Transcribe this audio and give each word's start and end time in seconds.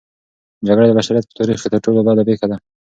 جګړه 0.67 0.85
د 0.87 0.91
بشریت 0.97 1.25
په 1.27 1.33
تاریخ 1.39 1.57
کې 1.61 1.69
تر 1.73 1.79
ټولو 1.85 1.99
بده 2.07 2.23
پېښه 2.29 2.45
ده. 2.51 2.57